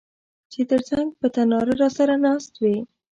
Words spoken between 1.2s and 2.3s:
تناره راسره